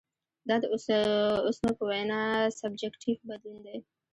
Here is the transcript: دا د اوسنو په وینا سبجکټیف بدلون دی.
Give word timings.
دا 0.47 0.55
د 0.61 0.63
اوسنو 1.47 1.73
په 1.79 1.83
وینا 1.89 2.21
سبجکټیف 2.59 3.19
بدلون 3.29 3.57
دی. 3.65 3.77